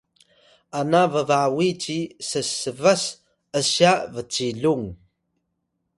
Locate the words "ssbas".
2.29-3.03